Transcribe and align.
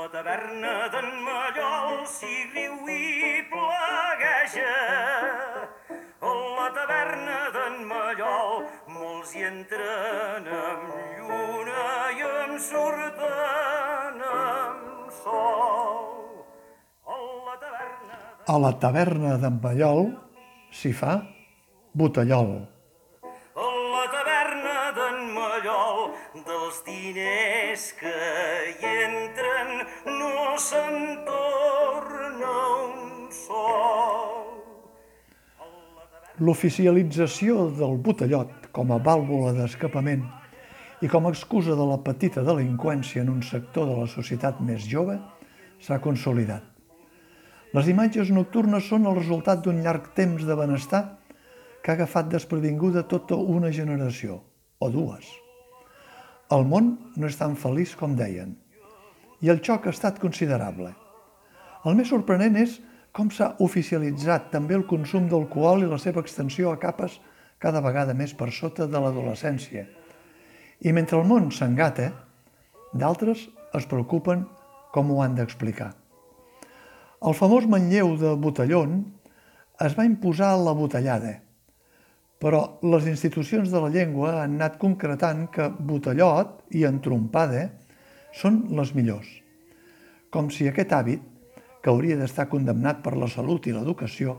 la 0.00 0.08
taverna 0.08 0.88
d'en 0.92 1.08
Mallol 1.24 2.06
s'hi 2.08 2.36
riu 2.54 2.88
i 2.88 3.42
plegueja. 3.50 4.76
A 6.24 6.32
la 6.56 6.68
taverna 6.76 7.40
d'en 7.56 7.76
Mallol 7.90 8.64
molts 8.94 9.34
hi 9.36 9.44
entren 9.50 10.48
amb 10.60 10.96
lluna 11.28 11.84
i 12.16 12.24
en 12.30 12.56
surten 12.70 14.24
amb 14.30 15.12
sol. 15.20 16.08
A 18.48 18.58
la 18.64 18.74
taverna 18.80 19.36
d'en 19.44 19.60
Mallol 19.62 20.14
s'hi 20.72 20.96
fa 20.96 21.18
botellol. 21.92 22.54
Dels 26.70 26.84
diners 26.86 27.84
que 27.98 28.10
hi 28.78 28.90
entren 29.04 29.70
no 30.06 30.54
se'n 30.58 31.24
torna 31.26 32.52
un 32.84 33.26
sol. 33.34 34.60
L'oficialització 36.38 37.66
del 37.74 37.98
botellot 37.98 38.70
com 38.70 38.94
a 38.94 39.00
vàlvula 39.02 39.52
d'escapament 39.56 40.22
i 41.02 41.10
com 41.10 41.26
a 41.26 41.34
excusa 41.34 41.74
de 41.74 41.88
la 41.90 41.98
petita 42.06 42.46
delinqüència 42.46 43.24
en 43.24 43.34
un 43.34 43.42
sector 43.42 43.90
de 43.90 43.98
la 44.04 44.06
societat 44.06 44.62
més 44.62 44.86
jove 44.86 45.18
s'ha 45.82 45.98
consolidat. 45.98 46.62
Les 47.74 47.90
imatges 47.90 48.30
nocturnes 48.30 48.86
són 48.86 49.10
el 49.10 49.18
resultat 49.18 49.64
d'un 49.64 49.82
llarg 49.82 50.12
temps 50.14 50.46
de 50.46 50.54
benestar 50.54 51.04
que 51.82 51.90
ha 51.90 51.98
agafat 51.98 52.30
desprevinguda 52.30 53.08
tota 53.08 53.34
una 53.34 53.70
generació, 53.74 54.42
o 54.78 54.90
dues. 54.90 55.49
El 56.50 56.64
món 56.66 56.96
no 57.14 57.28
és 57.30 57.36
tan 57.38 57.52
feliç 57.54 57.92
com 57.98 58.16
deien, 58.18 58.56
i 59.40 59.50
el 59.52 59.60
xoc 59.62 59.86
ha 59.86 59.94
estat 59.94 60.18
considerable. 60.18 60.90
El 61.86 61.94
més 61.96 62.10
sorprenent 62.10 62.56
és 62.58 62.80
com 63.14 63.30
s'ha 63.30 63.52
oficialitzat 63.62 64.50
també 64.50 64.74
el 64.74 64.86
consum 64.90 65.28
d'alcohol 65.30 65.84
i 65.84 65.90
la 65.90 65.98
seva 66.02 66.22
extensió 66.24 66.72
a 66.72 66.80
capes 66.82 67.20
cada 67.62 67.82
vegada 67.84 68.16
més 68.18 68.34
per 68.34 68.50
sota 68.56 68.88
de 68.90 68.98
l'adolescència. 68.98 69.86
I 70.80 70.92
mentre 70.96 71.20
el 71.20 71.28
món 71.28 71.50
s'engata, 71.54 72.10
d'altres 72.92 73.46
es 73.78 73.86
preocupen 73.86 74.46
com 74.90 75.10
ho 75.10 75.20
han 75.22 75.36
d'explicar. 75.38 75.92
El 77.20 77.36
famós 77.36 77.66
manlleu 77.70 78.16
de 78.18 78.34
Botellón 78.40 79.02
es 79.86 79.94
va 79.96 80.08
imposar 80.08 80.54
a 80.54 80.60
la 80.60 80.74
botellada, 80.76 81.36
però 82.40 82.80
les 82.88 83.06
institucions 83.10 83.68
de 83.68 83.82
la 83.82 83.90
llengua 83.92 84.38
han 84.40 84.56
anat 84.56 84.78
concretant 84.80 85.44
que 85.52 85.68
botellot 85.68 86.62
i 86.72 86.86
entrompada 86.88 87.66
són 88.36 88.62
les 88.78 88.94
millors. 88.96 89.28
Com 90.32 90.48
si 90.54 90.68
aquest 90.68 90.94
hàbit, 90.96 91.20
que 91.80 91.92
hauria 91.92 92.16
d'estar 92.16 92.48
condemnat 92.48 93.00
per 93.04 93.14
la 93.16 93.28
salut 93.28 93.66
i 93.68 93.72
l'educació, 93.72 94.36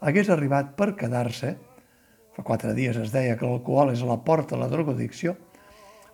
hagués 0.00 0.30
arribat 0.32 0.74
per 0.76 0.94
quedar-se, 1.00 1.54
fa 2.36 2.44
quatre 2.44 2.72
dies 2.76 2.96
es 2.96 3.12
deia 3.12 3.36
que 3.36 3.48
l'alcohol 3.48 3.92
és 3.92 4.02
a 4.04 4.08
la 4.08 4.20
porta 4.24 4.54
de 4.54 4.62
la 4.62 4.70
drogodicció, 4.72 5.36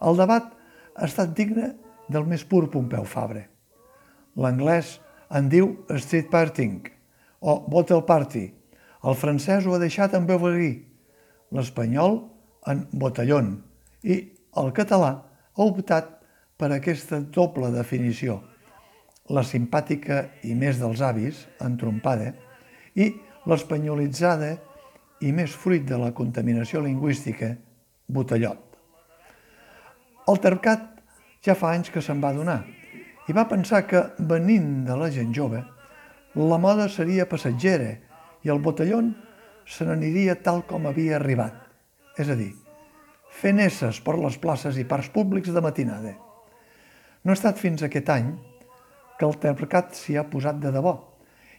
el 0.02 0.18
debat 0.18 0.50
ha 0.94 1.06
estat 1.06 1.34
digne 1.38 1.72
del 2.10 2.26
més 2.26 2.44
pur 2.46 2.66
Pompeu 2.70 3.06
Fabra. 3.06 3.46
L'anglès 4.36 4.98
en 5.34 5.48
diu 5.50 5.72
street 5.96 6.28
partying 6.30 6.82
o 7.40 7.60
bottle 7.70 8.02
party. 8.06 8.44
El 9.06 9.16
francès 9.18 9.66
ho 9.66 9.74
ha 9.74 9.80
deixat 9.82 10.14
en 10.18 10.26
beverí, 10.28 10.74
l'espanyol 11.54 12.20
en 12.70 12.86
botellón 12.92 13.56
i 14.02 14.18
el 14.58 14.72
català 14.74 15.12
ha 15.56 15.66
optat 15.66 16.12
per 16.56 16.70
aquesta 16.72 17.20
doble 17.20 17.70
definició, 17.74 18.40
la 19.28 19.42
simpàtica 19.44 20.22
i 20.46 20.54
més 20.54 20.80
dels 20.80 21.02
avis, 21.04 21.42
entrompada, 21.60 22.32
i 22.96 23.12
l'espanyolitzada 23.46 24.54
i 25.20 25.32
més 25.32 25.52
fruit 25.52 25.84
de 25.86 25.98
la 26.00 26.12
contaminació 26.16 26.80
lingüística, 26.84 27.52
botellot. 28.08 28.62
El 30.26 30.40
tercat 30.42 30.88
ja 31.44 31.54
fa 31.54 31.74
anys 31.76 31.92
que 31.92 32.02
se'n 32.02 32.22
va 32.22 32.32
donar 32.34 32.62
i 33.26 33.34
va 33.34 33.46
pensar 33.50 33.84
que, 33.86 34.02
venint 34.18 34.84
de 34.86 34.96
la 34.98 35.10
gent 35.10 35.32
jove, 35.34 35.62
la 36.36 36.58
moda 36.62 36.88
seria 36.92 37.28
passatgera 37.28 37.92
i 38.44 38.52
el 38.52 38.60
botellón 38.62 39.14
se 39.66 39.84
n'aniria 39.84 40.36
tal 40.42 40.62
com 40.66 40.86
havia 40.86 41.16
arribat, 41.18 41.56
és 42.16 42.30
a 42.30 42.36
dir, 42.38 42.52
fent 43.40 43.58
esses 43.60 43.98
per 44.00 44.14
les 44.20 44.38
places 44.40 44.78
i 44.78 44.86
parcs 44.88 45.10
públics 45.12 45.50
de 45.52 45.62
matinada. 45.62 46.14
No 47.26 47.34
ha 47.34 47.36
estat 47.36 47.58
fins 47.58 47.82
aquest 47.82 48.08
any 48.14 48.30
que 49.18 49.26
el 49.26 49.36
tercat 49.42 49.96
s'hi 49.98 50.16
ha 50.16 50.28
posat 50.30 50.60
de 50.62 50.70
debò 50.72 50.94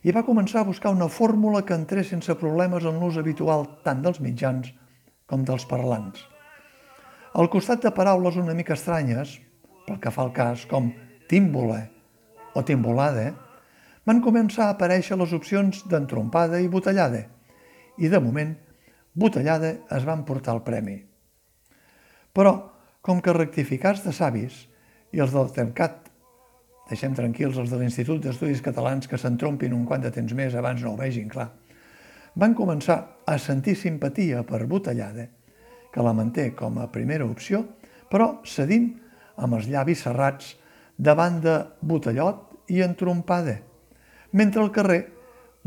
i 0.08 0.14
va 0.16 0.24
començar 0.24 0.62
a 0.62 0.68
buscar 0.68 0.94
una 0.96 1.10
fórmula 1.12 1.64
que 1.68 1.76
entrés 1.76 2.14
sense 2.14 2.34
problemes 2.40 2.86
en 2.88 3.02
l'ús 3.02 3.18
habitual 3.20 3.66
tant 3.84 4.02
dels 4.06 4.22
mitjans 4.24 4.72
com 5.28 5.44
dels 5.44 5.66
parlants. 5.68 6.22
Al 7.36 7.52
costat 7.52 7.84
de 7.84 7.92
paraules 7.92 8.38
una 8.40 8.56
mica 8.56 8.78
estranyes, 8.78 9.36
pel 9.86 10.00
que 10.00 10.14
fa 10.14 10.24
al 10.24 10.32
cas, 10.34 10.64
com 10.70 10.94
tímbola 11.28 11.82
o 12.56 12.64
timbolada, 12.64 13.34
van 14.08 14.24
començar 14.24 14.70
a 14.70 14.76
aparèixer 14.78 15.18
les 15.20 15.34
opcions 15.36 15.84
d'entrompada 15.92 16.62
i 16.64 16.70
botellada, 16.72 17.26
i 17.98 18.10
de 18.10 18.20
moment, 18.22 18.56
botellada 19.18 19.74
es 19.94 20.06
van 20.06 20.24
portar 20.26 20.56
el 20.56 20.64
premi. 20.66 20.98
Però, 22.34 22.54
com 23.02 23.22
que 23.24 23.34
rectificats 23.34 24.04
de 24.06 24.14
savis 24.14 24.66
i 25.16 25.22
els 25.24 25.34
del 25.34 25.50
Tercat 25.56 26.08
deixem 26.88 27.16
tranquils 27.16 27.58
els 27.60 27.72
de 27.72 27.80
l'Institut 27.80 28.22
d'Estudis 28.24 28.62
Catalans 28.64 29.10
que 29.10 29.20
s'entrompin 29.20 29.74
un 29.76 29.86
quant 29.88 30.04
de 30.04 30.12
temps 30.14 30.34
més 30.38 30.56
abans 30.56 30.84
no 30.84 30.94
ho 30.94 31.00
vegin 31.00 31.28
clar, 31.32 31.50
van 32.38 32.54
començar 32.56 33.00
a 33.26 33.38
sentir 33.42 33.76
simpatia 33.76 34.44
per 34.48 34.68
botellada, 34.70 35.28
que 35.92 36.06
la 36.06 36.14
manté 36.14 36.52
com 36.56 36.78
a 36.78 36.92
primera 36.94 37.26
opció, 37.26 37.64
però 38.12 38.38
cedint 38.46 38.92
amb 39.42 39.58
els 39.58 39.68
llavis 39.72 40.04
serrats 40.06 40.54
davant 40.98 41.42
de 41.42 41.58
botellot 41.82 42.72
i 42.74 42.84
entrompada, 42.86 43.58
mentre 44.32 44.62
al 44.62 44.72
carrer 44.76 45.02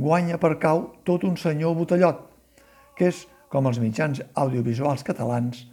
guanya 0.00 0.38
per 0.41 0.56
cau 0.62 0.87
tot 1.05 1.25
un 1.28 1.37
senyor 1.37 1.77
botellot, 1.77 2.25
que 2.97 3.11
és 3.12 3.27
com 3.53 3.66
els 3.69 3.81
mitjans 3.83 4.22
audiovisuals 4.38 5.05
catalans 5.06 5.66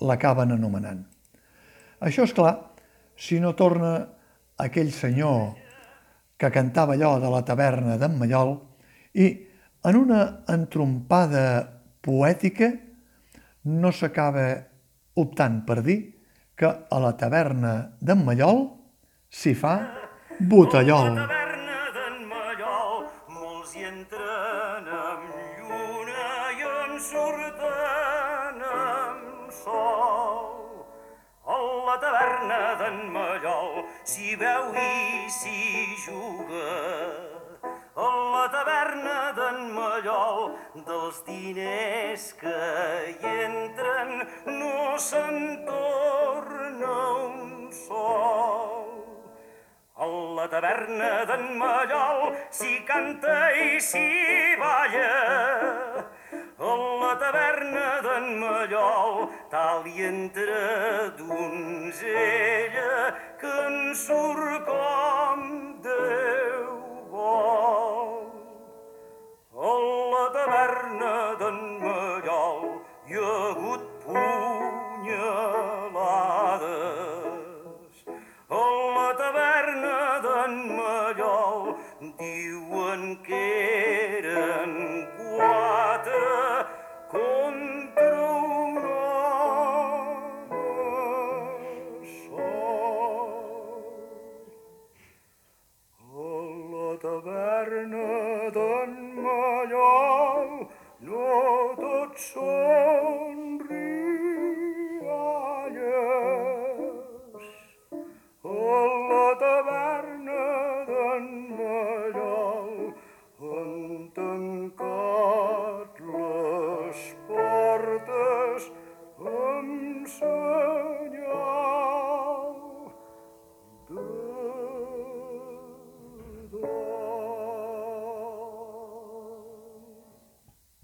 l'acaben 0.00 0.54
anomenant. 0.54 1.04
Això 2.00 2.24
és 2.26 2.34
clar, 2.34 2.54
si 3.18 3.40
no 3.42 3.54
torna 3.58 3.92
aquell 4.58 4.90
senyor 4.94 5.56
que 6.38 6.50
cantava 6.54 6.94
allò 6.94 7.16
de 7.22 7.30
la 7.32 7.42
taverna 7.46 7.96
d'en 7.98 8.14
Mallol 8.18 8.54
i 9.18 9.26
en 9.88 9.98
una 9.98 10.20
entrompada 10.50 11.44
poètica 12.02 12.70
no 13.68 13.90
s'acaba 13.92 14.46
optant 15.18 15.64
per 15.66 15.80
dir 15.82 15.98
que 16.58 16.70
a 16.70 17.02
la 17.02 17.14
taverna 17.18 17.74
d'en 17.98 18.22
Mallol 18.26 18.64
s'hi 19.30 19.54
fa 19.58 19.74
botellol. 20.38 21.37
Surten 26.98 28.62
amb 28.66 29.52
sol. 29.54 30.84
A 31.46 31.56
la 31.86 31.96
taverna 32.02 32.60
d'en 32.80 32.98
Mallol 33.14 33.84
s'hi 34.04 34.34
veu 34.36 34.74
i 34.74 35.30
s'hi 35.30 35.94
juga. 36.04 36.72
A 37.96 38.08
la 38.34 38.44
taverna 38.52 39.18
d'en 39.38 39.58
Mallol 39.76 40.52
dels 40.88 41.22
diners 41.26 42.32
que 42.40 42.58
hi 43.14 43.34
entren 43.46 44.26
no 44.58 44.98
se'n 44.98 45.64
torna 45.66 46.96
un 47.24 47.70
sol. 47.72 48.90
A 49.96 50.06
la 50.38 50.48
taverna 50.50 51.12
d'en 51.30 51.46
Mallol 51.62 52.34
s'hi 52.50 52.82
canta 52.90 53.38
i 53.66 53.78
s'hi 53.80 54.08
balla. 54.60 55.87
D'en 57.98 58.38
Mallol 58.38 59.26
tal 59.50 59.82
i 59.90 60.04
entre 60.06 60.58
donzella 61.18 62.92
que 63.40 63.50
en 63.66 63.94
surt 63.98 64.66
com 64.68 65.40
Déu 65.82 66.70
vol. 67.10 68.22
A 69.50 69.72
la 70.14 70.26
taverna 70.36 71.14
d'en 71.42 71.58
Mallol 71.82 72.62
hi 73.10 73.18
ha 73.18 73.34
hagut 73.48 73.82
punyalades. 74.06 74.46
A 78.62 78.62
la 78.94 79.10
taverna 79.24 79.98
d'en 80.28 80.54
Mallol 80.78 81.74
diuen 82.22 83.02
que 83.26 83.87
moją, 99.28 100.66
no 101.00 101.16
to 101.76 102.10
co? 102.16 103.27